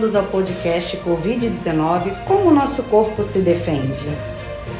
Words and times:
bem-vindos 0.00 0.16
ao 0.16 0.24
podcast 0.24 0.96
Covid-19 0.96 2.24
Como 2.24 2.48
o 2.48 2.54
Nosso 2.54 2.82
Corpo 2.84 3.22
se 3.22 3.40
Defende. 3.40 4.08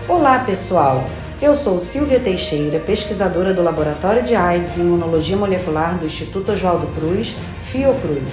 Olá, 0.08 0.38
pessoal! 0.38 1.04
Eu 1.42 1.54
sou 1.54 1.78
Silvia 1.78 2.18
Teixeira, 2.18 2.80
pesquisadora 2.80 3.52
do 3.52 3.60
Laboratório 3.60 4.22
de 4.22 4.34
AIDS 4.34 4.78
e 4.78 4.80
Imunologia 4.80 5.36
Molecular 5.36 5.98
do 5.98 6.06
Instituto 6.06 6.52
Oswaldo 6.52 6.86
Cruz, 6.94 7.36
Fiocruz. 7.64 8.32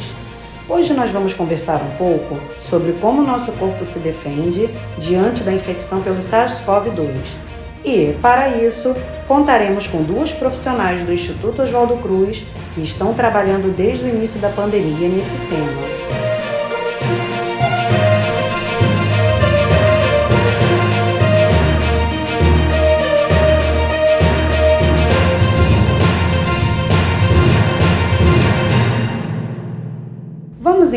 Hoje 0.69 0.93
nós 0.93 1.11
vamos 1.11 1.33
conversar 1.33 1.81
um 1.81 1.97
pouco 1.97 2.39
sobre 2.61 2.93
como 2.93 3.21
o 3.21 3.27
nosso 3.27 3.51
corpo 3.53 3.83
se 3.83 3.99
defende 3.99 4.69
diante 4.97 5.43
da 5.43 5.51
infecção 5.51 6.01
pelo 6.01 6.19
SARS-CoV-2. 6.19 7.11
E, 7.83 8.13
para 8.21 8.47
isso, 8.47 8.95
contaremos 9.27 9.87
com 9.87 10.01
duas 10.03 10.31
profissionais 10.31 11.01
do 11.03 11.11
Instituto 11.11 11.63
Oswaldo 11.63 11.97
Cruz 11.97 12.45
que 12.73 12.81
estão 12.81 13.13
trabalhando 13.13 13.75
desde 13.75 14.05
o 14.05 14.07
início 14.07 14.39
da 14.39 14.47
pandemia 14.49 15.09
nesse 15.09 15.35
tema. 15.49 16.16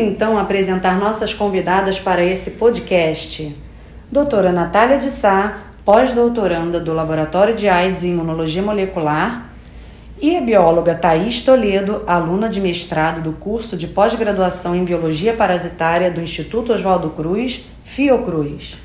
Então 0.01 0.37
apresentar 0.37 0.97
nossas 0.97 1.33
convidadas 1.33 1.99
para 1.99 2.23
esse 2.23 2.51
podcast. 2.51 3.55
Doutora 4.11 4.51
Natália 4.51 4.97
de 4.97 5.11
Sá, 5.11 5.59
pós-doutoranda 5.85 6.79
do 6.79 6.91
Laboratório 6.91 7.55
de 7.55 7.69
AIDS 7.69 8.03
e 8.03 8.07
Imunologia 8.07 8.63
Molecular, 8.63 9.49
e 10.19 10.35
a 10.35 10.41
bióloga 10.41 10.95
Thais 10.95 11.43
Toledo, 11.43 12.03
aluna 12.05 12.49
de 12.49 12.59
mestrado 12.59 13.21
do 13.21 13.33
curso 13.33 13.77
de 13.77 13.87
pós-graduação 13.87 14.75
em 14.75 14.83
Biologia 14.83 15.33
Parasitária 15.33 16.11
do 16.11 16.21
Instituto 16.21 16.73
Oswaldo 16.73 17.11
Cruz, 17.11 17.65
Fiocruz. 17.83 18.77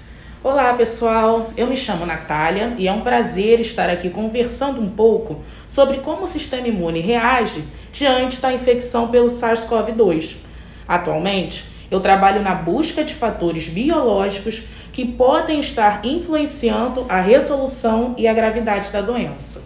Olá 0.44 0.72
pessoal, 0.74 1.50
eu 1.56 1.66
me 1.66 1.76
chamo 1.76 2.06
Natália 2.06 2.74
e 2.78 2.86
é 2.86 2.92
um 2.92 3.00
prazer 3.00 3.58
estar 3.60 3.90
aqui 3.90 4.10
conversando 4.10 4.80
um 4.80 4.88
pouco 4.88 5.42
sobre 5.66 5.98
como 5.98 6.22
o 6.24 6.28
sistema 6.28 6.68
imune 6.68 7.00
reage 7.00 7.64
diante 7.90 8.40
da 8.40 8.52
infecção 8.52 9.08
pelo 9.08 9.28
SARS-CoV-2. 9.28 10.45
Atualmente, 10.88 11.64
eu 11.90 12.00
trabalho 12.00 12.42
na 12.42 12.54
busca 12.54 13.04
de 13.04 13.14
fatores 13.14 13.68
biológicos 13.68 14.62
que 14.92 15.04
podem 15.04 15.60
estar 15.60 16.04
influenciando 16.04 17.06
a 17.08 17.20
resolução 17.20 18.14
e 18.16 18.26
a 18.26 18.32
gravidade 18.32 18.90
da 18.90 19.00
doença. 19.00 19.62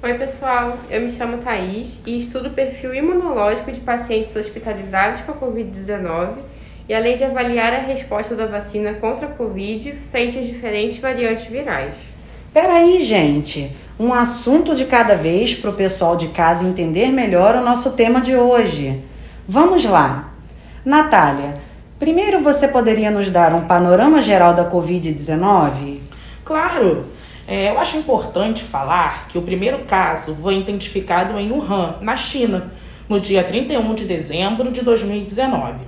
Oi, 0.00 0.14
pessoal. 0.14 0.78
Eu 0.88 1.00
me 1.00 1.10
chamo 1.10 1.38
Thaís 1.38 1.98
e 2.06 2.20
estudo 2.20 2.48
o 2.48 2.52
perfil 2.52 2.94
imunológico 2.94 3.72
de 3.72 3.80
pacientes 3.80 4.36
hospitalizados 4.36 5.22
com 5.22 5.32
a 5.32 5.34
Covid-19 5.34 6.34
e 6.88 6.94
além 6.94 7.16
de 7.16 7.24
avaliar 7.24 7.72
a 7.72 7.78
resposta 7.78 8.36
da 8.36 8.46
vacina 8.46 8.94
contra 8.94 9.26
a 9.26 9.30
Covid 9.30 9.92
frente 10.10 10.38
às 10.38 10.46
diferentes 10.46 10.98
variantes 10.98 11.46
virais. 11.46 11.94
Peraí, 12.52 13.00
gente. 13.00 13.72
Um 13.98 14.12
assunto 14.12 14.74
de 14.74 14.84
cada 14.84 15.16
vez 15.16 15.54
para 15.54 15.70
o 15.70 15.74
pessoal 15.74 16.16
de 16.16 16.28
casa 16.28 16.64
entender 16.64 17.08
melhor 17.08 17.56
o 17.56 17.64
nosso 17.64 17.92
tema 17.92 18.20
de 18.20 18.36
hoje. 18.36 19.02
Vamos 19.50 19.82
lá. 19.86 20.34
Natália, 20.84 21.62
primeiro 21.98 22.42
você 22.42 22.68
poderia 22.68 23.10
nos 23.10 23.30
dar 23.30 23.54
um 23.54 23.62
panorama 23.62 24.20
geral 24.20 24.52
da 24.52 24.70
Covid-19? 24.70 26.00
Claro! 26.44 27.06
É, 27.46 27.70
eu 27.70 27.78
acho 27.78 27.96
importante 27.96 28.62
falar 28.62 29.26
que 29.26 29.38
o 29.38 29.42
primeiro 29.42 29.86
caso 29.86 30.36
foi 30.36 30.58
identificado 30.58 31.38
em 31.38 31.50
Wuhan, 31.50 31.94
na 32.02 32.14
China, 32.14 32.70
no 33.08 33.18
dia 33.18 33.42
31 33.42 33.94
de 33.94 34.04
dezembro 34.04 34.70
de 34.70 34.82
2019. 34.82 35.78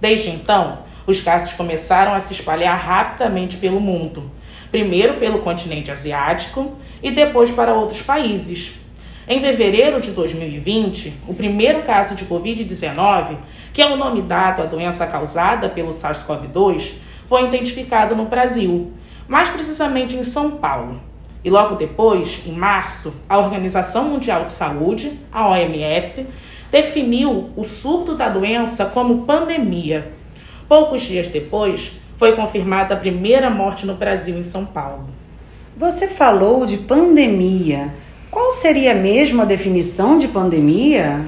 Desde 0.00 0.30
então, 0.30 0.78
os 1.04 1.20
casos 1.20 1.52
começaram 1.54 2.14
a 2.14 2.20
se 2.20 2.32
espalhar 2.32 2.78
rapidamente 2.78 3.56
pelo 3.56 3.80
mundo, 3.80 4.30
primeiro 4.70 5.14
pelo 5.14 5.40
continente 5.40 5.90
asiático 5.90 6.76
e 7.02 7.10
depois 7.10 7.50
para 7.50 7.74
outros 7.74 8.02
países, 8.02 8.79
em 9.30 9.40
fevereiro 9.40 10.00
de 10.00 10.10
2020, 10.10 11.20
o 11.28 11.32
primeiro 11.32 11.84
caso 11.84 12.16
de 12.16 12.24
Covid-19, 12.24 13.36
que 13.72 13.80
é 13.80 13.86
o 13.86 13.96
nome 13.96 14.22
dado 14.22 14.60
à 14.60 14.66
doença 14.66 15.06
causada 15.06 15.68
pelo 15.68 15.90
SARS-CoV-2, 15.90 16.94
foi 17.28 17.44
identificado 17.44 18.16
no 18.16 18.24
Brasil, 18.24 18.92
mais 19.28 19.48
precisamente 19.48 20.16
em 20.16 20.24
São 20.24 20.56
Paulo. 20.56 21.00
E 21.44 21.48
logo 21.48 21.76
depois, 21.76 22.42
em 22.44 22.50
março, 22.50 23.14
a 23.28 23.38
Organização 23.38 24.08
Mundial 24.08 24.46
de 24.46 24.50
Saúde, 24.50 25.12
a 25.30 25.48
OMS, 25.48 26.26
definiu 26.72 27.50
o 27.54 27.62
surto 27.62 28.16
da 28.16 28.28
doença 28.28 28.86
como 28.86 29.22
pandemia. 29.22 30.10
Poucos 30.68 31.02
dias 31.02 31.28
depois, 31.28 31.92
foi 32.16 32.34
confirmada 32.34 32.94
a 32.94 32.98
primeira 32.98 33.48
morte 33.48 33.86
no 33.86 33.94
Brasil, 33.94 34.36
em 34.36 34.42
São 34.42 34.66
Paulo. 34.66 35.08
Você 35.76 36.08
falou 36.08 36.66
de 36.66 36.76
pandemia. 36.76 37.94
Qual 38.30 38.52
seria 38.52 38.94
mesmo 38.94 39.42
a 39.42 39.44
definição 39.44 40.16
de 40.16 40.28
pandemia? 40.28 41.24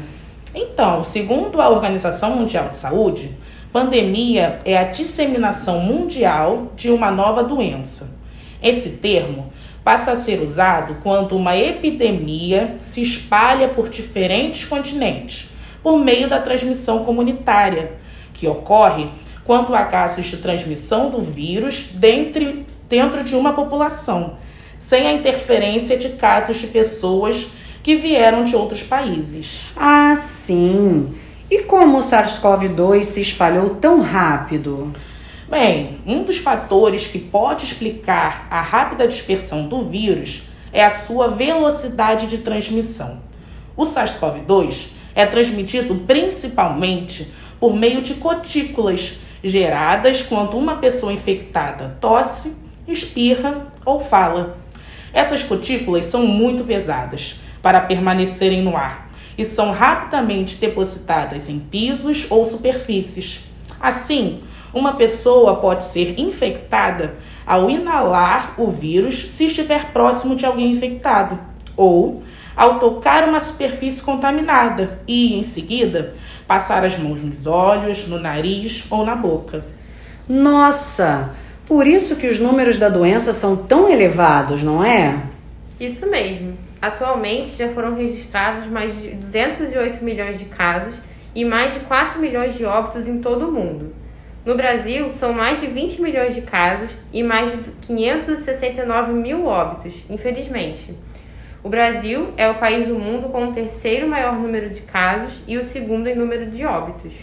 Então, 0.54 1.02
segundo 1.02 1.60
a 1.60 1.68
Organização 1.68 2.36
Mundial 2.36 2.68
de 2.68 2.76
Saúde, 2.76 3.36
pandemia 3.72 4.60
é 4.64 4.78
a 4.78 4.84
disseminação 4.84 5.80
mundial 5.80 6.70
de 6.76 6.90
uma 6.90 7.10
nova 7.10 7.42
doença. 7.42 8.16
Esse 8.62 8.90
termo 8.90 9.52
passa 9.82 10.12
a 10.12 10.16
ser 10.16 10.40
usado 10.40 10.98
quando 11.02 11.36
uma 11.36 11.56
epidemia 11.56 12.76
se 12.80 13.02
espalha 13.02 13.68
por 13.68 13.88
diferentes 13.88 14.64
continentes 14.64 15.50
por 15.82 15.98
meio 15.98 16.28
da 16.28 16.40
transmissão 16.40 17.04
comunitária, 17.04 17.94
que 18.32 18.46
ocorre 18.46 19.06
quando 19.44 19.74
há 19.74 19.86
casos 19.86 20.26
de 20.26 20.36
transmissão 20.36 21.10
do 21.10 21.20
vírus 21.20 21.88
dentro, 21.94 22.64
dentro 22.88 23.24
de 23.24 23.34
uma 23.34 23.54
população 23.54 24.36
sem 24.82 25.06
a 25.06 25.12
interferência 25.12 25.96
de 25.96 26.08
casos 26.08 26.56
de 26.56 26.66
pessoas 26.66 27.46
que 27.84 27.94
vieram 27.94 28.42
de 28.42 28.56
outros 28.56 28.82
países. 28.82 29.70
Ah, 29.76 30.16
sim. 30.16 31.14
E 31.48 31.62
como 31.62 31.98
o 31.98 32.00
SARS-CoV-2 32.00 33.04
se 33.04 33.20
espalhou 33.20 33.76
tão 33.76 34.00
rápido? 34.00 34.92
Bem, 35.48 36.00
um 36.04 36.24
dos 36.24 36.38
fatores 36.38 37.06
que 37.06 37.20
pode 37.20 37.64
explicar 37.64 38.48
a 38.50 38.60
rápida 38.60 39.06
dispersão 39.06 39.68
do 39.68 39.84
vírus 39.84 40.42
é 40.72 40.84
a 40.84 40.90
sua 40.90 41.28
velocidade 41.28 42.26
de 42.26 42.38
transmissão. 42.38 43.22
O 43.76 43.84
SARS-CoV-2 43.84 44.88
é 45.14 45.24
transmitido 45.24 45.94
principalmente 46.08 47.32
por 47.60 47.76
meio 47.76 48.02
de 48.02 48.14
gotículas 48.14 49.20
geradas 49.44 50.22
quando 50.22 50.58
uma 50.58 50.78
pessoa 50.78 51.12
infectada 51.12 51.96
tosse, 52.00 52.56
espirra 52.88 53.72
ou 53.86 54.00
fala. 54.00 54.60
Essas 55.12 55.42
cutículas 55.42 56.06
são 56.06 56.26
muito 56.26 56.64
pesadas 56.64 57.40
para 57.60 57.80
permanecerem 57.80 58.62
no 58.62 58.76
ar 58.76 59.10
e 59.36 59.44
são 59.44 59.72
rapidamente 59.72 60.56
depositadas 60.56 61.48
em 61.48 61.58
pisos 61.58 62.26
ou 62.30 62.44
superfícies. 62.44 63.40
Assim, 63.80 64.40
uma 64.72 64.94
pessoa 64.94 65.56
pode 65.56 65.84
ser 65.84 66.18
infectada 66.18 67.14
ao 67.46 67.68
inalar 67.68 68.54
o 68.56 68.70
vírus 68.70 69.26
se 69.30 69.46
estiver 69.46 69.92
próximo 69.92 70.34
de 70.34 70.46
alguém 70.46 70.72
infectado, 70.72 71.38
ou 71.76 72.22
ao 72.56 72.78
tocar 72.78 73.28
uma 73.28 73.40
superfície 73.40 74.02
contaminada 74.02 75.00
e, 75.06 75.34
em 75.34 75.42
seguida, 75.42 76.14
passar 76.46 76.84
as 76.84 76.98
mãos 76.98 77.20
nos 77.22 77.46
olhos, 77.46 78.06
no 78.06 78.18
nariz 78.18 78.84
ou 78.90 79.04
na 79.04 79.14
boca. 79.14 79.64
Nossa! 80.28 81.34
Por 81.72 81.86
isso 81.86 82.16
que 82.16 82.28
os 82.28 82.38
números 82.38 82.76
da 82.76 82.90
doença 82.90 83.32
são 83.32 83.56
tão 83.56 83.90
elevados, 83.90 84.62
não 84.62 84.84
é? 84.84 85.18
Isso 85.80 86.06
mesmo. 86.06 86.52
Atualmente 86.82 87.56
já 87.56 87.70
foram 87.70 87.96
registrados 87.96 88.66
mais 88.66 88.94
de 89.00 89.12
208 89.14 90.04
milhões 90.04 90.38
de 90.38 90.44
casos 90.44 90.94
e 91.34 91.46
mais 91.46 91.72
de 91.72 91.80
4 91.80 92.20
milhões 92.20 92.54
de 92.56 92.66
óbitos 92.66 93.08
em 93.08 93.22
todo 93.22 93.48
o 93.48 93.50
mundo. 93.50 93.94
No 94.44 94.54
Brasil, 94.54 95.10
são 95.12 95.32
mais 95.32 95.62
de 95.62 95.66
20 95.66 96.02
milhões 96.02 96.34
de 96.34 96.42
casos 96.42 96.90
e 97.10 97.22
mais 97.22 97.50
de 97.50 97.58
569 97.86 99.14
mil 99.14 99.46
óbitos, 99.46 99.94
infelizmente. 100.10 100.94
O 101.64 101.70
Brasil 101.70 102.34
é 102.36 102.50
o 102.50 102.56
país 102.56 102.86
do 102.86 102.98
mundo 102.98 103.30
com 103.30 103.46
o 103.46 103.52
terceiro 103.54 104.06
maior 104.06 104.34
número 104.34 104.68
de 104.68 104.82
casos 104.82 105.42
e 105.48 105.56
o 105.56 105.64
segundo 105.64 106.06
em 106.06 106.14
número 106.14 106.50
de 106.50 106.66
óbitos. 106.66 107.14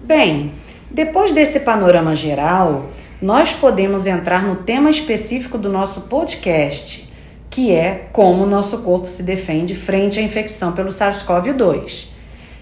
Bem, 0.00 0.54
depois 0.90 1.30
desse 1.30 1.60
panorama 1.60 2.16
geral, 2.16 2.90
nós 3.20 3.52
podemos 3.52 4.06
entrar 4.06 4.42
no 4.42 4.56
tema 4.56 4.90
específico 4.90 5.58
do 5.58 5.68
nosso 5.68 6.02
podcast, 6.02 7.08
que 7.50 7.72
é 7.72 8.08
como 8.12 8.44
o 8.44 8.46
nosso 8.46 8.78
corpo 8.82 9.08
se 9.08 9.24
defende 9.24 9.74
frente 9.74 10.20
à 10.20 10.22
infecção 10.22 10.72
pelo 10.72 10.90
SARS-CoV-2. 10.90 12.06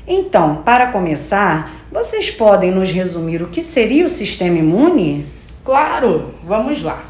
Então, 0.08 0.62
para 0.62 0.86
começar, 0.92 1.86
vocês 1.92 2.30
podem 2.30 2.70
nos 2.70 2.90
resumir 2.90 3.42
o 3.42 3.48
que 3.48 3.62
seria 3.62 4.06
o 4.06 4.08
sistema 4.08 4.58
imune? 4.58 5.26
Claro, 5.62 6.34
vamos 6.42 6.80
lá. 6.80 7.04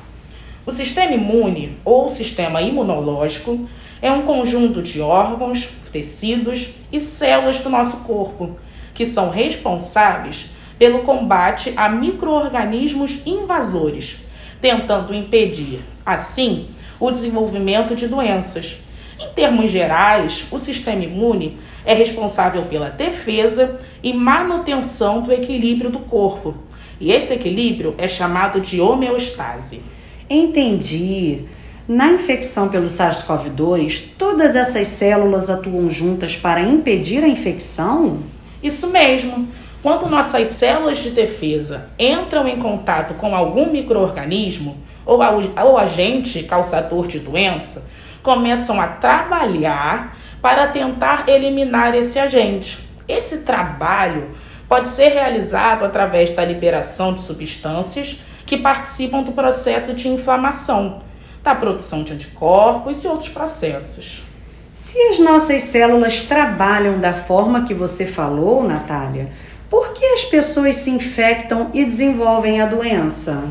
O 0.64 0.72
sistema 0.72 1.12
imune 1.12 1.78
ou 1.84 2.08
sistema 2.08 2.60
imunológico 2.60 3.68
é 4.02 4.10
um 4.10 4.22
conjunto 4.22 4.82
de 4.82 5.00
órgãos, 5.00 5.68
tecidos 5.92 6.70
e 6.90 6.98
células 6.98 7.60
do 7.60 7.70
nosso 7.70 7.98
corpo 7.98 8.56
que 8.92 9.06
são 9.06 9.30
responsáveis 9.30 10.50
pelo 10.78 11.00
combate 11.00 11.72
a 11.76 11.88
microorganismos 11.88 13.20
invasores, 13.26 14.18
tentando 14.60 15.14
impedir, 15.14 15.80
assim, 16.04 16.66
o 16.98 17.10
desenvolvimento 17.10 17.94
de 17.94 18.06
doenças. 18.06 18.78
Em 19.18 19.28
termos 19.30 19.70
gerais, 19.70 20.44
o 20.50 20.58
sistema 20.58 21.04
imune 21.04 21.58
é 21.84 21.94
responsável 21.94 22.62
pela 22.62 22.90
defesa 22.90 23.78
e 24.02 24.12
manutenção 24.12 25.22
do 25.22 25.32
equilíbrio 25.32 25.90
do 25.90 26.00
corpo. 26.00 26.54
E 27.00 27.12
esse 27.12 27.32
equilíbrio 27.32 27.94
é 27.98 28.08
chamado 28.08 28.60
de 28.60 28.80
homeostase. 28.80 29.80
Entendi. 30.28 31.44
Na 31.88 32.10
infecção 32.10 32.68
pelo 32.68 32.86
SARS-CoV-2, 32.86 34.02
todas 34.18 34.56
essas 34.56 34.88
células 34.88 35.48
atuam 35.48 35.88
juntas 35.88 36.34
para 36.34 36.60
impedir 36.60 37.22
a 37.22 37.28
infecção? 37.28 38.18
Isso 38.62 38.88
mesmo. 38.88 39.46
Quando 39.86 40.10
nossas 40.10 40.48
células 40.48 40.98
de 40.98 41.10
defesa 41.10 41.90
entram 41.96 42.48
em 42.48 42.58
contato 42.58 43.14
com 43.14 43.36
algum 43.36 43.70
microorganismo 43.70 44.76
ou, 45.06 45.20
ou 45.64 45.78
agente 45.78 46.42
causador 46.42 47.06
de 47.06 47.20
doença, 47.20 47.88
começam 48.20 48.80
a 48.80 48.88
trabalhar 48.88 50.18
para 50.42 50.66
tentar 50.66 51.28
eliminar 51.28 51.94
esse 51.94 52.18
agente. 52.18 52.80
Esse 53.06 53.42
trabalho 53.42 54.32
pode 54.68 54.88
ser 54.88 55.06
realizado 55.06 55.84
através 55.84 56.32
da 56.32 56.44
liberação 56.44 57.14
de 57.14 57.20
substâncias 57.20 58.20
que 58.44 58.56
participam 58.56 59.22
do 59.22 59.30
processo 59.30 59.94
de 59.94 60.08
inflamação, 60.08 61.00
da 61.44 61.54
produção 61.54 62.02
de 62.02 62.12
anticorpos 62.12 63.04
e 63.04 63.06
outros 63.06 63.28
processos. 63.28 64.24
Se 64.72 65.00
as 65.08 65.20
nossas 65.20 65.62
células 65.62 66.22
trabalham 66.22 66.98
da 66.98 67.14
forma 67.14 67.62
que 67.62 67.72
você 67.72 68.04
falou, 68.04 68.64
Natália, 68.64 69.30
por 69.68 69.92
que 69.92 70.04
as 70.04 70.24
pessoas 70.24 70.76
se 70.76 70.90
infectam 70.90 71.70
e 71.74 71.84
desenvolvem 71.84 72.60
a 72.60 72.66
doença? 72.66 73.44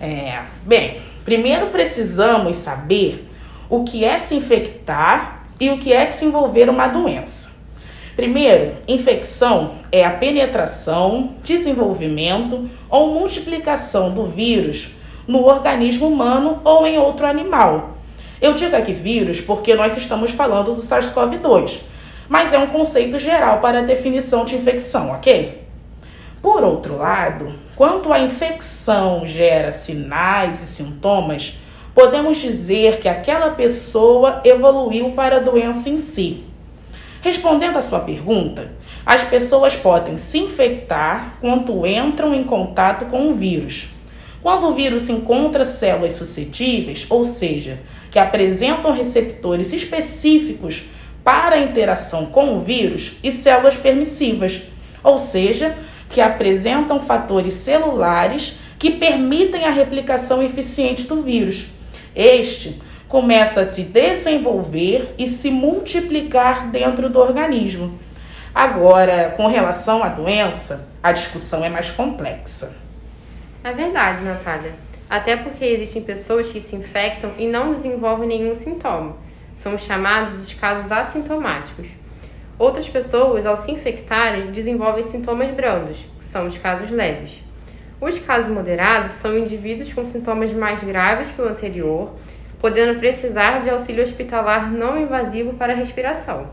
É, 0.00 0.42
bem, 0.62 1.00
primeiro 1.24 1.66
precisamos 1.66 2.56
saber 2.56 3.28
o 3.68 3.84
que 3.84 4.04
é 4.04 4.18
se 4.18 4.34
infectar 4.34 5.46
e 5.58 5.70
o 5.70 5.78
que 5.78 5.92
é 5.92 6.04
desenvolver 6.04 6.68
uma 6.68 6.86
doença. 6.86 7.56
Primeiro, 8.14 8.76
infecção 8.88 9.74
é 9.92 10.04
a 10.04 10.10
penetração, 10.10 11.34
desenvolvimento 11.42 12.68
ou 12.88 13.12
multiplicação 13.12 14.12
do 14.12 14.24
vírus 14.24 14.90
no 15.26 15.44
organismo 15.44 16.06
humano 16.08 16.60
ou 16.64 16.86
em 16.86 16.98
outro 16.98 17.26
animal. 17.26 17.96
Eu 18.40 18.54
digo 18.54 18.76
aqui 18.76 18.92
vírus 18.92 19.40
porque 19.40 19.74
nós 19.74 19.96
estamos 19.96 20.30
falando 20.30 20.74
do 20.74 20.80
SARS-CoV-2, 20.80 21.80
mas 22.28 22.52
é 22.52 22.58
um 22.58 22.68
conceito 22.68 23.18
geral 23.18 23.60
para 23.60 23.78
a 23.78 23.82
definição 23.82 24.44
de 24.44 24.56
infecção, 24.56 25.10
ok? 25.10 25.66
Por 26.42 26.62
outro 26.62 26.96
lado, 26.96 27.52
quando 27.74 28.12
a 28.12 28.20
infecção 28.20 29.26
gera 29.26 29.72
sinais 29.72 30.62
e 30.62 30.66
sintomas, 30.66 31.58
podemos 31.94 32.38
dizer 32.38 33.00
que 33.00 33.08
aquela 33.08 33.50
pessoa 33.50 34.40
evoluiu 34.44 35.10
para 35.10 35.36
a 35.36 35.40
doença 35.40 35.88
em 35.88 35.98
si. 35.98 36.44
Respondendo 37.20 37.76
à 37.76 37.82
sua 37.82 38.00
pergunta, 38.00 38.70
as 39.04 39.22
pessoas 39.24 39.74
podem 39.74 40.16
se 40.16 40.38
infectar 40.38 41.38
quando 41.40 41.86
entram 41.86 42.34
em 42.34 42.44
contato 42.44 43.06
com 43.06 43.28
o 43.28 43.34
vírus. 43.34 43.88
Quando 44.42 44.68
o 44.68 44.74
vírus 44.74 45.08
encontra 45.08 45.64
células 45.64 46.12
suscetíveis, 46.12 47.06
ou 47.08 47.24
seja, 47.24 47.80
que 48.10 48.18
apresentam 48.18 48.92
receptores 48.92 49.72
específicos 49.72 50.84
para 51.26 51.56
a 51.56 51.58
interação 51.58 52.26
com 52.26 52.56
o 52.56 52.60
vírus, 52.60 53.16
e 53.20 53.32
células 53.32 53.76
permissivas, 53.76 54.62
ou 55.02 55.18
seja, 55.18 55.76
que 56.08 56.20
apresentam 56.20 57.00
fatores 57.00 57.54
celulares 57.54 58.60
que 58.78 58.92
permitem 58.92 59.64
a 59.64 59.70
replicação 59.70 60.40
eficiente 60.40 61.02
do 61.02 61.22
vírus. 61.22 61.66
Este 62.14 62.80
começa 63.08 63.62
a 63.62 63.64
se 63.64 63.82
desenvolver 63.82 65.16
e 65.18 65.26
se 65.26 65.50
multiplicar 65.50 66.68
dentro 66.68 67.10
do 67.10 67.18
organismo. 67.18 67.98
Agora, 68.54 69.34
com 69.36 69.48
relação 69.48 70.04
à 70.04 70.08
doença, 70.08 70.88
a 71.02 71.10
discussão 71.10 71.64
é 71.64 71.68
mais 71.68 71.90
complexa. 71.90 72.76
É 73.64 73.72
verdade, 73.72 74.22
Natália. 74.22 74.74
Até 75.10 75.36
porque 75.36 75.64
existem 75.64 76.02
pessoas 76.02 76.46
que 76.46 76.60
se 76.60 76.76
infectam 76.76 77.32
e 77.36 77.48
não 77.48 77.74
desenvolvem 77.74 78.28
nenhum 78.28 78.56
sintoma. 78.56 79.25
São 79.56 79.76
chamados 79.76 80.48
de 80.48 80.54
casos 80.54 80.92
assintomáticos. 80.92 81.88
Outras 82.58 82.88
pessoas, 82.88 83.44
ao 83.44 83.56
se 83.56 83.72
infectarem, 83.72 84.52
desenvolvem 84.52 85.02
sintomas 85.02 85.50
brandos, 85.50 85.98
que 86.18 86.24
são 86.24 86.46
os 86.46 86.56
casos 86.56 86.90
leves. 86.90 87.42
Os 88.00 88.18
casos 88.18 88.50
moderados 88.50 89.12
são 89.12 89.36
indivíduos 89.36 89.92
com 89.92 90.06
sintomas 90.06 90.52
mais 90.52 90.82
graves 90.84 91.30
que 91.30 91.42
o 91.42 91.48
anterior, 91.48 92.14
podendo 92.58 92.98
precisar 92.98 93.62
de 93.62 93.70
auxílio 93.70 94.02
hospitalar 94.02 94.70
não 94.70 95.00
invasivo 95.00 95.54
para 95.54 95.72
a 95.72 95.76
respiração. 95.76 96.46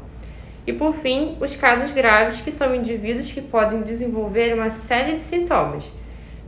E 0.65 0.71
por 0.71 0.93
fim, 0.95 1.37
os 1.41 1.55
casos 1.55 1.91
graves, 1.91 2.39
que 2.39 2.51
são 2.51 2.73
indivíduos 2.73 3.31
que 3.31 3.41
podem 3.41 3.81
desenvolver 3.81 4.53
uma 4.53 4.69
série 4.69 5.17
de 5.17 5.23
sintomas, 5.23 5.91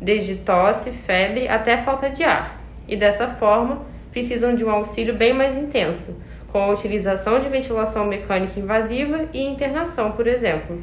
desde 0.01 0.35
tosse, 0.35 0.91
febre 0.91 1.47
até 1.47 1.77
falta 1.77 2.09
de 2.09 2.23
ar, 2.23 2.61
e 2.87 2.95
dessa 2.95 3.27
forma 3.27 3.81
precisam 4.11 4.55
de 4.55 4.63
um 4.63 4.69
auxílio 4.69 5.13
bem 5.13 5.33
mais 5.33 5.57
intenso, 5.57 6.15
com 6.55 6.61
a 6.61 6.69
utilização 6.69 7.37
de 7.41 7.49
ventilação 7.49 8.05
mecânica 8.05 8.57
invasiva 8.57 9.27
e 9.33 9.43
internação, 9.43 10.13
por 10.13 10.25
exemplo. 10.25 10.81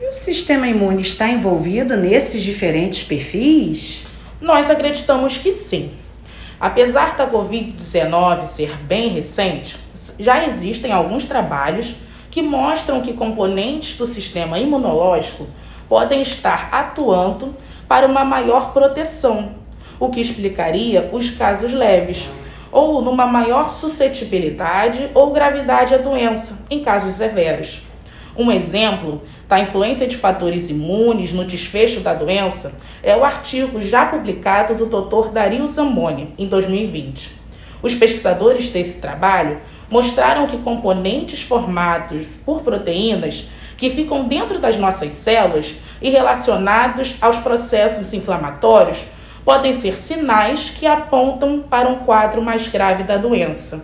E 0.00 0.08
o 0.08 0.12
sistema 0.12 0.66
imune 0.66 1.02
está 1.02 1.28
envolvido 1.28 1.96
nesses 1.96 2.42
diferentes 2.42 3.04
perfis? 3.04 4.02
Nós 4.40 4.68
acreditamos 4.68 5.38
que 5.38 5.52
sim. 5.52 5.92
Apesar 6.58 7.16
da 7.16 7.30
Covid-19 7.30 8.44
ser 8.46 8.76
bem 8.76 9.10
recente, 9.10 9.76
já 10.18 10.44
existem 10.44 10.90
alguns 10.90 11.24
trabalhos 11.24 11.94
que 12.28 12.42
mostram 12.42 13.00
que 13.00 13.12
componentes 13.12 13.96
do 13.96 14.04
sistema 14.04 14.58
imunológico 14.58 15.46
podem 15.88 16.22
estar 16.22 16.70
atuando 16.72 17.54
para 17.86 18.04
uma 18.04 18.24
maior 18.24 18.72
proteção, 18.72 19.54
o 20.00 20.08
que 20.08 20.20
explicaria 20.20 21.08
os 21.12 21.30
casos 21.30 21.72
leves, 21.72 22.28
ou 22.70 23.02
numa 23.02 23.26
maior 23.26 23.68
suscetibilidade 23.68 25.10
ou 25.14 25.32
gravidade 25.32 25.94
à 25.94 25.98
doença, 25.98 26.64
em 26.70 26.80
casos 26.82 27.14
severos. 27.14 27.82
Um 28.36 28.52
exemplo 28.52 29.22
da 29.48 29.58
influência 29.58 30.06
de 30.06 30.16
fatores 30.16 30.68
imunes 30.70 31.32
no 31.32 31.44
desfecho 31.44 32.00
da 32.00 32.14
doença 32.14 32.78
é 33.02 33.16
o 33.16 33.24
artigo 33.24 33.80
já 33.80 34.06
publicado 34.06 34.74
do 34.74 34.86
Dr. 34.86 35.30
Dario 35.32 35.66
Zamboni, 35.66 36.34
em 36.38 36.46
2020. 36.46 37.32
Os 37.82 37.94
pesquisadores 37.94 38.68
desse 38.68 39.00
trabalho 39.00 39.60
mostraram 39.90 40.46
que 40.46 40.58
componentes 40.58 41.42
formados 41.42 42.26
por 42.44 42.62
proteínas 42.62 43.48
que 43.76 43.90
ficam 43.90 44.24
dentro 44.24 44.58
das 44.58 44.76
nossas 44.76 45.12
células 45.12 45.74
e 46.02 46.10
relacionados 46.10 47.16
aos 47.20 47.38
processos 47.38 48.12
inflamatórios 48.12 49.04
podem 49.48 49.72
ser 49.72 49.96
sinais 49.96 50.68
que 50.68 50.86
apontam 50.86 51.60
para 51.60 51.88
um 51.88 52.00
quadro 52.00 52.42
mais 52.42 52.66
grave 52.66 53.02
da 53.02 53.16
doença. 53.16 53.82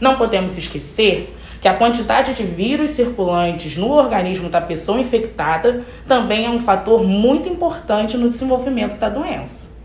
Não 0.00 0.16
podemos 0.16 0.56
esquecer 0.56 1.36
que 1.60 1.68
a 1.68 1.74
quantidade 1.74 2.32
de 2.32 2.42
vírus 2.42 2.92
circulantes 2.92 3.76
no 3.76 3.90
organismo 3.90 4.48
da 4.48 4.58
pessoa 4.58 4.98
infectada 4.98 5.84
também 6.08 6.46
é 6.46 6.48
um 6.48 6.58
fator 6.58 7.04
muito 7.04 7.46
importante 7.46 8.16
no 8.16 8.30
desenvolvimento 8.30 8.96
da 8.96 9.10
doença. 9.10 9.76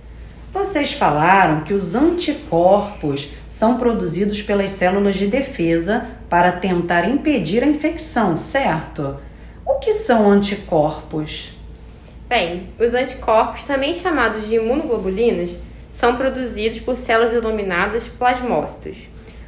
Vocês 0.49 0.93
falaram 0.93 1.65
que 1.65 1.73
os 1.73 1.93
anticorpos 1.93 3.27
são 3.49 3.77
produzidos 3.77 4.41
pelas 4.41 4.71
células 4.71 5.15
de 5.15 5.27
defesa 5.27 6.05
para 6.29 6.53
tentar 6.53 7.03
impedir 7.03 7.65
a 7.65 7.67
infecção, 7.67 8.37
certo? 8.37 9.17
O 9.65 9.73
que 9.79 9.91
são 9.91 10.31
anticorpos? 10.31 11.60
Bem, 12.31 12.69
os 12.79 12.93
anticorpos, 12.93 13.65
também 13.65 13.93
chamados 13.93 14.47
de 14.47 14.55
imunoglobulinas, 14.55 15.49
são 15.91 16.15
produzidos 16.15 16.79
por 16.79 16.97
células 16.97 17.33
denominadas 17.33 18.07
plasmócitos. 18.07 18.99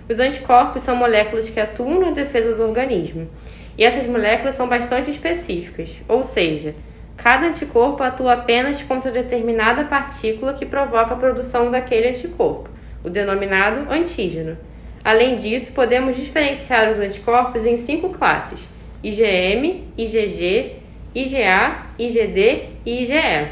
Os 0.09 0.19
anticorpos 0.19 0.83
são 0.83 0.93
moléculas 0.93 1.49
que 1.49 1.61
atuam 1.61 2.01
na 2.01 2.11
defesa 2.11 2.53
do 2.53 2.61
organismo, 2.61 3.29
e 3.77 3.85
essas 3.85 4.05
moléculas 4.05 4.55
são 4.55 4.67
bastante 4.67 5.09
específicas, 5.09 5.91
ou 6.09 6.25
seja, 6.25 6.75
cada 7.15 7.47
anticorpo 7.47 8.03
atua 8.03 8.33
apenas 8.33 8.83
contra 8.83 9.09
determinada 9.11 9.85
partícula 9.85 10.53
que 10.53 10.65
provoca 10.65 11.13
a 11.13 11.17
produção 11.17 11.71
daquele 11.71 12.09
anticorpo, 12.09 12.69
o 13.01 13.09
denominado 13.09 13.89
antígeno. 13.89 14.57
Além 15.05 15.37
disso, 15.37 15.71
podemos 15.71 16.17
diferenciar 16.17 16.91
os 16.91 16.99
anticorpos 16.99 17.65
em 17.65 17.77
cinco 17.77 18.09
classes: 18.09 18.59
IgM, 19.01 19.85
IgG, 19.97 20.82
IgA, 21.15 21.83
IgD 21.99 22.69
e 22.85 23.03
IgE. 23.03 23.49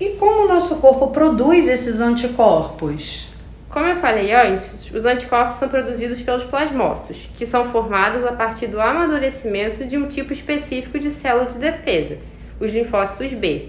E 0.00 0.16
como 0.18 0.44
o 0.44 0.48
nosso 0.48 0.76
corpo 0.76 1.08
produz 1.08 1.68
esses 1.68 2.00
anticorpos? 2.00 3.28
Como 3.68 3.86
eu 3.86 3.96
falei 3.96 4.32
antes, 4.32 4.90
os 4.90 5.04
anticorpos 5.04 5.56
são 5.56 5.68
produzidos 5.68 6.22
pelos 6.22 6.42
plasmócitos, 6.44 7.28
que 7.36 7.44
são 7.44 7.70
formados 7.70 8.24
a 8.24 8.32
partir 8.32 8.66
do 8.66 8.80
amadurecimento 8.80 9.84
de 9.84 9.98
um 9.98 10.08
tipo 10.08 10.32
específico 10.32 10.98
de 10.98 11.10
célula 11.10 11.46
de 11.46 11.58
defesa, 11.58 12.16
os 12.58 12.72
linfócitos 12.72 13.32
B. 13.34 13.68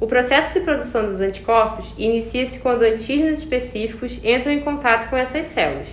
O 0.00 0.06
processo 0.06 0.58
de 0.58 0.64
produção 0.64 1.04
dos 1.04 1.20
anticorpos 1.20 1.92
inicia-se 1.98 2.60
quando 2.60 2.82
antígenos 2.82 3.40
específicos 3.40 4.18
entram 4.24 4.52
em 4.52 4.60
contato 4.60 5.10
com 5.10 5.16
essas 5.16 5.46
células. 5.46 5.88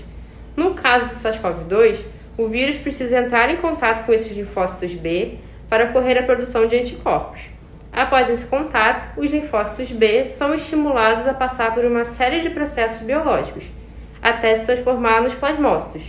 No 0.56 0.74
caso 0.74 1.10
do 1.10 1.16
SARS-CoV-2, 1.16 2.00
o 2.38 2.48
vírus 2.48 2.78
precisa 2.78 3.18
entrar 3.18 3.50
em 3.50 3.58
contato 3.58 4.06
com 4.06 4.14
esses 4.14 4.36
linfócitos 4.36 4.94
B 4.94 5.38
para 5.76 5.90
ocorrer 5.90 6.18
a 6.18 6.24
produção 6.24 6.68
de 6.68 6.78
anticorpos. 6.78 7.42
Após 7.92 8.30
esse 8.30 8.46
contato, 8.46 9.20
os 9.20 9.30
linfócitos 9.30 9.92
B 9.92 10.26
são 10.26 10.56
estimulados 10.56 11.28
a 11.28 11.34
passar 11.34 11.74
por 11.74 11.84
uma 11.84 12.06
série 12.06 12.40
de 12.40 12.50
processos 12.50 13.02
biológicos, 13.02 13.66
até 14.22 14.56
se 14.56 14.64
transformar 14.64 15.22
nos 15.22 15.34
plasmócitos. 15.34 16.04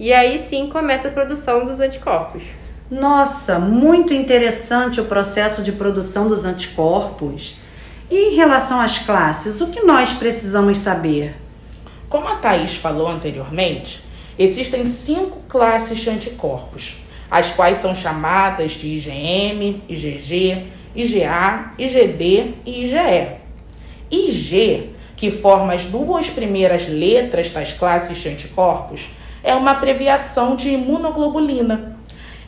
E 0.00 0.14
aí 0.14 0.38
sim 0.38 0.70
começa 0.70 1.08
a 1.08 1.10
produção 1.10 1.66
dos 1.66 1.78
anticorpos. 1.78 2.42
Nossa, 2.90 3.58
muito 3.58 4.14
interessante 4.14 4.98
o 4.98 5.04
processo 5.04 5.62
de 5.62 5.72
produção 5.72 6.26
dos 6.26 6.46
anticorpos. 6.46 7.56
E 8.10 8.32
em 8.32 8.34
relação 8.34 8.80
às 8.80 8.98
classes, 8.98 9.60
o 9.60 9.66
que 9.66 9.84
nós 9.84 10.14
precisamos 10.14 10.78
saber? 10.78 11.34
Como 12.08 12.26
a 12.28 12.36
Thais 12.36 12.76
falou 12.76 13.08
anteriormente, 13.08 14.02
existem 14.38 14.86
cinco 14.86 15.40
classes 15.50 15.98
de 15.98 16.08
anticorpos, 16.08 16.96
as 17.32 17.50
quais 17.50 17.78
são 17.78 17.94
chamadas 17.94 18.72
de 18.72 18.86
IgM, 18.86 19.82
IgG, 19.88 20.66
IgA, 20.94 21.72
IgD 21.76 22.54
e 22.64 22.84
IgE. 22.84 23.36
IG, 24.08 24.90
que 25.16 25.32
forma 25.32 25.72
as 25.72 25.86
duas 25.86 26.30
primeiras 26.30 26.86
letras 26.86 27.50
das 27.50 27.72
classes 27.72 28.18
de 28.18 28.28
anticorpos, 28.28 29.08
é 29.42 29.52
uma 29.54 29.72
abreviação 29.72 30.54
de 30.54 30.68
imunoglobulina 30.68 31.92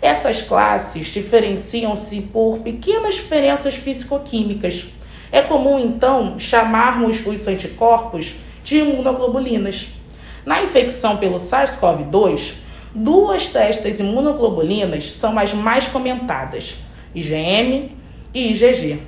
essas 0.05 0.43
classes 0.43 1.07
diferenciam-se 1.07 2.21
por 2.21 2.59
pequenas 2.59 3.15
diferenças 3.15 3.75
físico-químicas. 3.75 4.85
É 5.33 5.41
comum, 5.41 5.79
então, 5.79 6.39
chamarmos 6.39 7.27
os 7.27 7.49
anticorpos 7.49 8.35
de 8.63 8.81
imunoglobulinas. 8.81 9.87
Na 10.45 10.63
infecção 10.63 11.17
pelo 11.17 11.37
SARS-CoV-2, 11.37 12.53
duas 12.95 13.49
destas 13.49 13.99
imunoglobulinas 13.99 15.11
são 15.11 15.39
as 15.39 15.53
mais 15.53 15.89
comentadas, 15.89 16.77
IgM 17.15 17.91
e 18.33 18.53
IgG. 18.53 19.01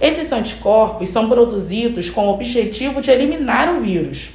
Esses 0.00 0.32
anticorpos 0.32 1.10
são 1.10 1.28
produzidos 1.28 2.10
com 2.10 2.26
o 2.26 2.32
objetivo 2.32 3.00
de 3.00 3.10
eliminar 3.10 3.72
o 3.72 3.80
vírus. 3.80 4.30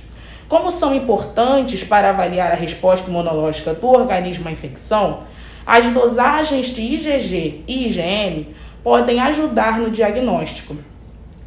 Como 0.48 0.70
são 0.70 0.94
importantes 0.94 1.84
para 1.84 2.12
avaliar 2.12 2.52
a 2.52 2.56
resposta 2.56 3.10
imunológica 3.10 3.74
do 3.74 3.88
organismo 3.88 4.48
à 4.48 4.52
infecção, 4.52 5.24
as 5.66 5.88
dosagens 5.88 6.68
de 6.68 6.82
IgG 6.82 7.64
e 7.68 7.88
IgM 7.88 8.48
podem 8.84 9.20
ajudar 9.20 9.80
no 9.80 9.90
diagnóstico. 9.90 10.78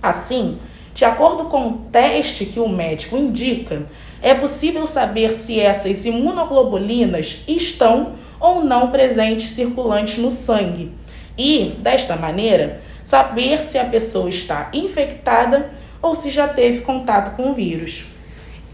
Assim, 0.02 0.58
de 0.92 1.04
acordo 1.04 1.44
com 1.44 1.68
o 1.68 1.78
teste 1.92 2.44
que 2.44 2.58
o 2.58 2.68
médico 2.68 3.16
indica, 3.16 3.86
é 4.22 4.34
possível 4.34 4.86
saber 4.86 5.32
se 5.32 5.58
essas 5.58 6.04
imunoglobulinas 6.04 7.38
estão 7.46 8.14
ou 8.40 8.64
não 8.64 8.90
presentes 8.90 9.50
circulantes 9.50 10.18
no 10.18 10.30
sangue 10.30 10.92
e, 11.36 11.76
desta 11.78 12.16
maneira, 12.16 12.80
saber 13.04 13.60
se 13.62 13.78
a 13.78 13.84
pessoa 13.84 14.28
está 14.28 14.70
infectada 14.72 15.70
ou 16.02 16.14
se 16.14 16.30
já 16.30 16.48
teve 16.48 16.80
contato 16.80 17.36
com 17.36 17.50
o 17.50 17.54
vírus. 17.54 18.04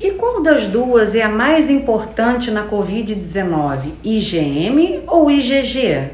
E 0.01 0.11
qual 0.13 0.43
das 0.43 0.67
duas 0.67 1.15
é 1.15 1.23
a 1.23 1.29
mais 1.29 1.71
importante 1.71 2.51
na 2.51 2.67
Covid-19, 2.67 3.93
IgM 4.03 5.03
ou 5.07 5.31
IgG? 5.31 6.11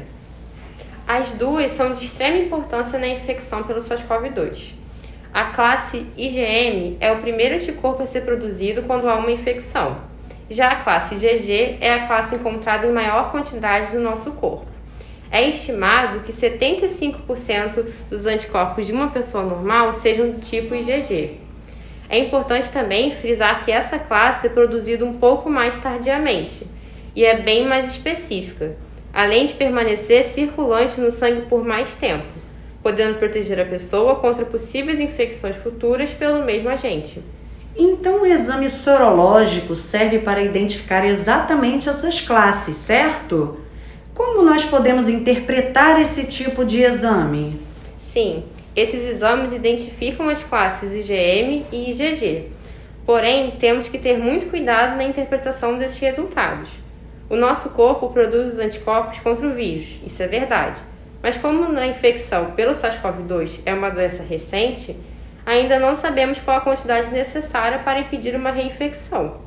As 1.07 1.29
duas 1.31 1.71
são 1.73 1.91
de 1.91 2.05
extrema 2.05 2.37
importância 2.37 2.99
na 2.99 3.07
infecção 3.07 3.63
pelo 3.63 3.81
SARS-CoV-2. 3.81 4.80
A 5.33 5.45
classe 5.45 6.05
IgM 6.17 6.97
é 6.99 7.09
o 7.09 7.21
primeiro 7.21 7.55
anticorpo 7.55 8.03
a 8.03 8.05
ser 8.05 8.21
produzido 8.21 8.83
quando 8.83 9.07
há 9.07 9.15
uma 9.15 9.31
infecção. 9.31 9.97
Já 10.49 10.71
a 10.71 10.75
classe 10.83 11.15
IgG 11.15 11.77
é 11.79 11.93
a 11.93 12.05
classe 12.05 12.35
encontrada 12.35 12.85
em 12.85 12.91
maior 12.91 13.31
quantidade 13.31 13.95
no 13.95 14.03
nosso 14.03 14.29
corpo. 14.31 14.65
É 15.31 15.47
estimado 15.47 16.19
que 16.19 16.33
75% 16.33 17.85
dos 18.09 18.25
anticorpos 18.25 18.85
de 18.85 18.91
uma 18.91 19.11
pessoa 19.11 19.45
normal 19.45 19.93
sejam 19.93 20.31
do 20.31 20.41
tipo 20.41 20.75
IgG. 20.75 21.39
É 22.09 22.19
importante 22.19 22.67
também 22.67 23.15
frisar 23.15 23.63
que 23.63 23.71
essa 23.71 23.97
classe 23.97 24.47
é 24.47 24.49
produzida 24.49 25.05
um 25.05 25.13
pouco 25.13 25.49
mais 25.49 25.77
tardiamente 25.77 26.67
e 27.15 27.23
é 27.23 27.39
bem 27.39 27.65
mais 27.65 27.85
específica, 27.87 28.75
além 29.13 29.45
de 29.45 29.53
permanecer 29.53 30.25
circulante 30.25 30.99
no 30.99 31.09
sangue 31.09 31.43
por 31.43 31.63
mais 31.63 31.95
tempo, 31.95 32.40
podendo 32.81 33.17
proteger 33.17 33.59
a 33.59 33.65
pessoa 33.65 34.15
contra 34.15 34.45
possíveis 34.45 34.99
infecções 34.99 35.55
futuras 35.55 36.09
pelo 36.11 36.43
mesmo 36.43 36.69
agente. 36.69 37.21
Então, 37.77 38.23
o 38.23 38.25
exame 38.25 38.69
sorológico 38.69 39.75
serve 39.75 40.19
para 40.19 40.41
identificar 40.41 41.05
exatamente 41.05 41.87
essas 41.87 42.19
classes, 42.19 42.75
certo? 42.75 43.57
Como 44.13 44.43
nós 44.43 44.65
podemos 44.65 45.07
interpretar 45.07 46.01
esse 46.01 46.25
tipo 46.25 46.65
de 46.65 46.81
exame? 46.81 47.61
Sim, 47.99 48.43
esses 48.75 49.03
exames 49.05 49.53
identificam 49.53 50.27
as 50.27 50.43
classes 50.43 50.91
IgM 50.91 51.65
e 51.71 51.91
IgG. 51.91 52.49
Porém, 53.05 53.51
temos 53.51 53.87
que 53.87 53.97
ter 53.97 54.17
muito 54.17 54.49
cuidado 54.49 54.97
na 54.97 55.03
interpretação 55.03 55.77
desses 55.77 55.97
resultados. 55.97 56.69
O 57.29 57.37
nosso 57.37 57.69
corpo 57.69 58.09
produz 58.09 58.53
os 58.53 58.59
anticorpos 58.59 59.19
contra 59.19 59.47
o 59.47 59.53
vírus, 59.53 59.87
isso 60.05 60.21
é 60.21 60.27
verdade. 60.27 60.81
Mas 61.21 61.37
como 61.37 61.71
na 61.71 61.85
infecção 61.85 62.51
pelo 62.51 62.71
SARS-CoV-2 62.71 63.59
é 63.65 63.73
uma 63.73 63.91
doença 63.91 64.23
recente, 64.23 64.95
ainda 65.45 65.79
não 65.79 65.95
sabemos 65.95 66.39
qual 66.39 66.57
a 66.57 66.61
quantidade 66.61 67.11
necessária 67.11 67.79
para 67.79 67.99
impedir 67.99 68.35
uma 68.35 68.51
reinfecção. 68.51 69.39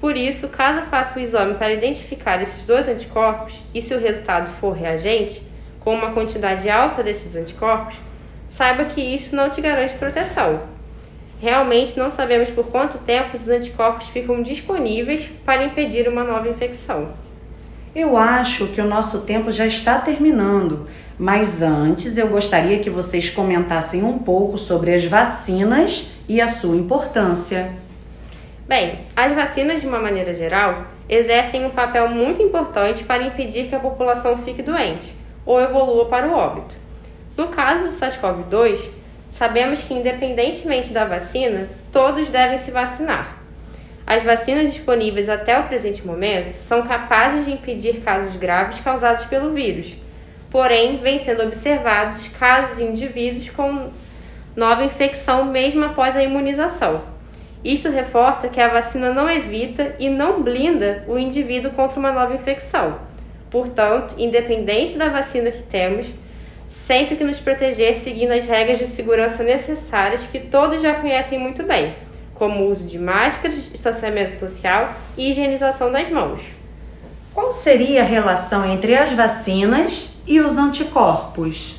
Por 0.00 0.16
isso, 0.16 0.48
caso 0.48 0.82
faça 0.86 1.18
o 1.18 1.22
exame 1.22 1.54
para 1.54 1.72
identificar 1.72 2.42
esses 2.42 2.66
dois 2.66 2.86
anticorpos 2.86 3.58
e 3.72 3.80
se 3.80 3.94
o 3.94 4.00
resultado 4.00 4.50
for 4.60 4.72
reagente, 4.72 5.42
com 5.80 5.94
uma 5.94 6.12
quantidade 6.12 6.68
alta 6.68 7.02
desses 7.02 7.36
anticorpos, 7.36 7.96
saiba 8.48 8.84
que 8.86 9.00
isso 9.00 9.34
não 9.34 9.48
te 9.48 9.60
garante 9.60 9.94
proteção. 9.94 10.60
Realmente 11.40 11.98
não 11.98 12.10
sabemos 12.10 12.50
por 12.50 12.66
quanto 12.66 12.98
tempo 12.98 13.36
os 13.36 13.48
anticorpos 13.48 14.08
ficam 14.08 14.42
disponíveis 14.42 15.28
para 15.44 15.64
impedir 15.64 16.08
uma 16.08 16.24
nova 16.24 16.48
infecção. 16.48 17.12
Eu 17.98 18.14
acho 18.18 18.66
que 18.66 18.80
o 18.82 18.86
nosso 18.86 19.22
tempo 19.22 19.50
já 19.50 19.66
está 19.66 19.98
terminando, 19.98 20.86
mas 21.18 21.62
antes 21.62 22.18
eu 22.18 22.28
gostaria 22.28 22.78
que 22.78 22.90
vocês 22.90 23.30
comentassem 23.30 24.04
um 24.04 24.18
pouco 24.18 24.58
sobre 24.58 24.92
as 24.92 25.06
vacinas 25.06 26.10
e 26.28 26.38
a 26.38 26.46
sua 26.46 26.76
importância. 26.76 27.72
Bem, 28.68 28.98
as 29.16 29.34
vacinas, 29.34 29.80
de 29.80 29.86
uma 29.86 29.98
maneira 29.98 30.34
geral, 30.34 30.88
exercem 31.08 31.64
um 31.64 31.70
papel 31.70 32.10
muito 32.10 32.42
importante 32.42 33.02
para 33.02 33.22
impedir 33.22 33.66
que 33.66 33.74
a 33.74 33.80
população 33.80 34.36
fique 34.44 34.62
doente 34.62 35.14
ou 35.46 35.58
evolua 35.58 36.04
para 36.04 36.28
o 36.28 36.34
óbito. 36.34 36.74
No 37.34 37.48
caso 37.48 37.84
do 37.84 37.92
SARS-CoV-2, 37.92 38.90
sabemos 39.30 39.80
que, 39.80 39.94
independentemente 39.94 40.92
da 40.92 41.06
vacina, 41.06 41.70
todos 41.90 42.28
devem 42.28 42.58
se 42.58 42.70
vacinar. 42.70 43.35
As 44.06 44.22
vacinas 44.22 44.72
disponíveis 44.72 45.28
até 45.28 45.58
o 45.58 45.64
presente 45.64 46.06
momento 46.06 46.54
são 46.54 46.86
capazes 46.86 47.44
de 47.44 47.50
impedir 47.50 48.02
casos 48.02 48.36
graves 48.36 48.78
causados 48.78 49.24
pelo 49.24 49.52
vírus, 49.52 49.96
porém, 50.48 50.98
vêm 50.98 51.18
sendo 51.18 51.42
observados 51.42 52.28
casos 52.28 52.76
de 52.76 52.84
indivíduos 52.84 53.50
com 53.50 53.90
nova 54.54 54.84
infecção 54.84 55.46
mesmo 55.46 55.84
após 55.84 56.14
a 56.14 56.22
imunização. 56.22 57.02
Isto 57.64 57.90
reforça 57.90 58.46
que 58.46 58.60
a 58.60 58.68
vacina 58.68 59.12
não 59.12 59.28
evita 59.28 59.96
e 59.98 60.08
não 60.08 60.40
blinda 60.40 61.02
o 61.08 61.18
indivíduo 61.18 61.72
contra 61.72 61.98
uma 61.98 62.12
nova 62.12 62.32
infecção. 62.32 63.00
Portanto, 63.50 64.14
independente 64.16 64.96
da 64.96 65.08
vacina 65.08 65.50
que 65.50 65.64
temos, 65.64 66.06
sempre 66.68 67.16
que 67.16 67.24
nos 67.24 67.40
proteger 67.40 67.96
seguindo 67.96 68.30
as 68.30 68.46
regras 68.46 68.78
de 68.78 68.86
segurança 68.86 69.42
necessárias 69.42 70.24
que 70.26 70.38
todos 70.38 70.80
já 70.80 70.94
conhecem 70.94 71.40
muito 71.40 71.64
bem, 71.64 72.05
como 72.38 72.62
o 72.62 72.70
uso 72.70 72.84
de 72.84 72.98
máscaras, 72.98 73.70
distanciamento 73.70 74.38
social 74.38 74.92
e 75.16 75.30
higienização 75.30 75.90
das 75.90 76.10
mãos. 76.10 76.40
Qual 77.34 77.52
seria 77.52 78.02
a 78.02 78.06
relação 78.06 78.64
entre 78.70 78.96
as 78.96 79.12
vacinas 79.12 80.10
e 80.26 80.40
os 80.40 80.56
anticorpos? 80.56 81.76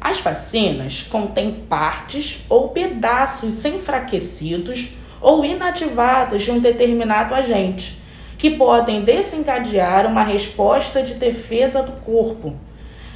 As 0.00 0.20
vacinas 0.20 1.02
contêm 1.02 1.64
partes 1.68 2.44
ou 2.48 2.68
pedaços 2.68 3.64
enfraquecidos 3.64 4.90
ou 5.20 5.44
inativados 5.44 6.42
de 6.42 6.50
um 6.50 6.60
determinado 6.60 7.34
agente, 7.34 7.98
que 8.36 8.50
podem 8.50 9.02
desencadear 9.02 10.06
uma 10.06 10.22
resposta 10.22 11.02
de 11.02 11.14
defesa 11.14 11.82
do 11.82 11.92
corpo 12.02 12.54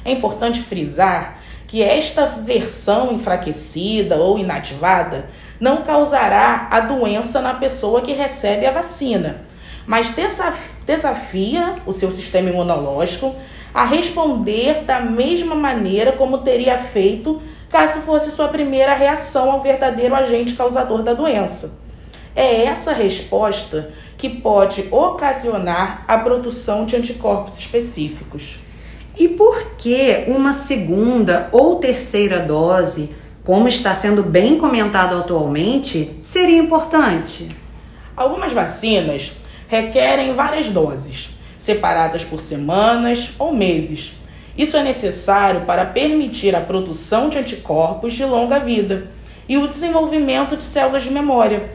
é 0.03 0.11
importante 0.11 0.61
frisar 0.61 1.39
que 1.67 1.83
esta 1.83 2.25
versão 2.25 3.13
enfraquecida 3.13 4.15
ou 4.15 4.39
inativada 4.39 5.29
não 5.59 5.83
causará 5.83 6.67
a 6.71 6.79
doença 6.79 7.41
na 7.41 7.53
pessoa 7.53 8.01
que 8.01 8.13
recebe 8.13 8.65
a 8.65 8.71
vacina, 8.71 9.41
mas 9.85 10.13
desafia 10.85 11.75
o 11.85 11.91
seu 11.91 12.11
sistema 12.11 12.49
imunológico 12.49 13.35
a 13.73 13.85
responder 13.85 14.83
da 14.83 14.99
mesma 14.99 15.55
maneira 15.55 16.13
como 16.13 16.39
teria 16.39 16.77
feito 16.77 17.41
caso 17.69 18.01
fosse 18.01 18.31
sua 18.31 18.47
primeira 18.47 18.93
reação 18.93 19.51
ao 19.51 19.61
verdadeiro 19.61 20.15
agente 20.15 20.53
causador 20.53 21.03
da 21.03 21.13
doença. 21.13 21.79
É 22.35 22.63
essa 22.65 22.93
resposta 22.93 23.91
que 24.17 24.29
pode 24.29 24.87
ocasionar 24.91 26.03
a 26.07 26.17
produção 26.17 26.85
de 26.85 26.95
anticorpos 26.95 27.57
específicos. 27.57 28.57
E 29.17 29.27
por 29.27 29.75
que 29.77 30.25
uma 30.27 30.53
segunda 30.53 31.49
ou 31.51 31.75
terceira 31.75 32.39
dose, 32.39 33.09
como 33.43 33.67
está 33.67 33.93
sendo 33.93 34.21
bem 34.21 34.57
comentado 34.57 35.17
atualmente, 35.17 36.17
seria 36.21 36.57
importante? 36.57 37.47
Algumas 38.15 38.51
vacinas 38.51 39.31
requerem 39.67 40.35
várias 40.35 40.69
doses, 40.69 41.29
separadas 41.57 42.23
por 42.23 42.41
semanas 42.41 43.31
ou 43.39 43.53
meses. 43.53 44.13
Isso 44.57 44.75
é 44.75 44.83
necessário 44.83 45.61
para 45.61 45.85
permitir 45.85 46.55
a 46.55 46.61
produção 46.61 47.29
de 47.29 47.37
anticorpos 47.37 48.13
de 48.13 48.25
longa 48.25 48.59
vida 48.59 49.07
e 49.47 49.57
o 49.57 49.67
desenvolvimento 49.67 50.57
de 50.57 50.63
células 50.63 51.03
de 51.03 51.11
memória. 51.11 51.69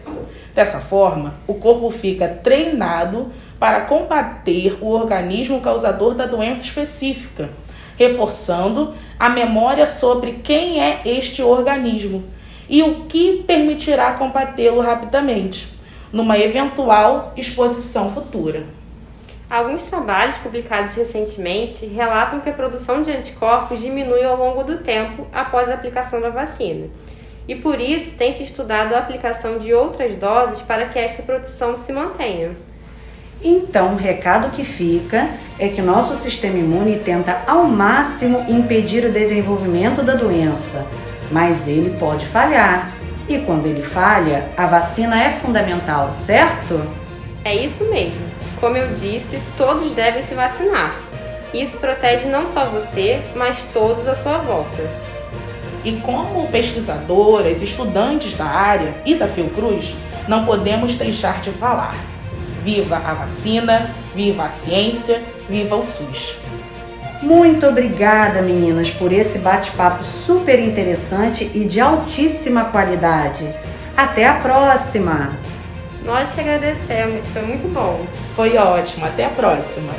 Dessa 0.54 0.78
forma, 0.78 1.35
o 1.47 1.54
corpo 1.54 1.90
fica 1.90 2.28
treinado 2.28 3.33
para 3.59 3.83
combater 3.83 4.78
o 4.80 4.90
organismo 4.90 5.61
causador 5.61 6.14
da 6.14 6.26
doença 6.26 6.62
específica, 6.62 7.49
reforçando 7.97 8.95
a 9.19 9.29
memória 9.29 9.87
sobre 9.87 10.41
quem 10.43 10.83
é 10.83 11.03
este 11.05 11.43
organismo 11.43 12.25
e 12.69 12.83
o 12.83 13.05
que 13.07 13.45
permitirá 13.47 14.13
combatê-lo 14.15 14.81
rapidamente 14.81 15.69
numa 16.13 16.39
eventual 16.39 17.33
exposição 17.37 18.13
futura. 18.13 18.65
Alguns 19.49 19.89
trabalhos 19.89 20.37
publicados 20.39 20.95
recentemente 20.95 21.85
relatam 21.87 22.41
que 22.41 22.49
a 22.49 22.53
produção 22.53 23.03
de 23.03 23.11
anticorpos 23.11 23.81
diminui 23.81 24.25
ao 24.25 24.37
longo 24.37 24.65
do 24.65 24.79
tempo 24.79 25.27
após 25.33 25.69
a 25.69 25.75
aplicação 25.75 26.21
da 26.21 26.31
vacina. 26.31 26.89
E 27.47 27.55
por 27.55 27.79
isso 27.79 28.13
tem 28.13 28.33
se 28.33 28.45
estudado 28.45 28.95
a 28.95 28.99
aplicação 28.99 29.59
de 29.59 29.75
outras 29.75 30.17
doses 30.19 30.61
para 30.63 30.87
que 30.87 30.99
esta 30.99 31.23
produção 31.23 31.79
se 31.79 31.93
mantenha. 31.93 32.57
Então, 33.45 33.93
o 33.93 33.97
recado 33.97 34.51
que 34.51 34.65
fica 34.65 35.29
é 35.59 35.69
que 35.69 35.83
nosso 35.83 36.17
sistema 36.17 36.57
imune 36.57 36.99
tenta 37.01 37.43
ao 37.47 37.65
máximo 37.65 38.47
impedir 38.49 39.05
o 39.05 39.13
desenvolvimento 39.13 40.03
da 40.03 40.15
doença, 40.15 40.87
mas 41.31 41.69
ele 41.69 41.99
pode 41.99 42.25
falhar 42.27 42.91
e 43.29 43.39
quando 43.39 43.67
ele 43.67 43.83
falha, 43.83 44.51
a 44.57 44.67
vacina 44.67 45.23
é 45.23 45.31
fundamental, 45.31 46.13
certo? 46.13 46.87
É 47.45 47.55
isso 47.55 47.85
mesmo. 47.85 48.21
Como 48.61 48.77
eu 48.77 48.93
disse, 48.93 49.41
todos 49.57 49.93
devem 49.93 50.23
se 50.23 50.35
vacinar. 50.35 50.95
Isso 51.53 51.79
protege 51.79 52.27
não 52.27 52.53
só 52.53 52.71
você, 52.71 53.23
mas 53.35 53.57
todos 53.73 54.07
à 54.09 54.15
sua 54.15 54.39
volta. 54.39 54.91
E 55.85 55.93
como 56.01 56.49
pesquisadoras, 56.49 57.63
estudantes 57.63 58.35
da 58.35 58.47
área 58.47 58.95
e 59.05 59.15
da 59.15 59.29
Fiocruz, 59.29 59.95
não 60.27 60.45
podemos 60.45 60.95
deixar 60.95 61.41
de 61.41 61.51
falar. 61.51 62.13
Viva 62.64 62.97
a 62.97 63.12
vacina, 63.12 63.90
viva 64.14 64.44
a 64.44 64.49
ciência, 64.49 65.23
viva 65.50 65.76
o 65.76 65.83
SUS! 65.83 66.38
Muito 67.21 67.66
obrigada, 67.66 68.40
meninas, 68.40 68.90
por 68.90 69.12
esse 69.12 69.38
bate-papo 69.40 70.02
super 70.02 70.59
interessante 70.59 71.50
e 71.54 71.66
de 71.66 71.78
altíssima 71.78 72.64
qualidade. 72.64 73.54
Até 73.94 74.27
a 74.27 74.37
próxima! 74.40 75.37
Nós 76.07 76.33
que 76.33 76.40
agradecemos, 76.40 77.27
foi 77.35 77.42
muito 77.42 77.70
bom. 77.72 78.07
Foi 78.35 78.57
ótimo, 78.57 79.05
até 79.05 79.27
a 79.27 79.31
próxima! 79.31 79.92